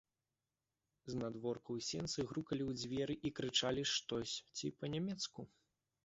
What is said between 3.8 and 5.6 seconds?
штосьці па-нямецку.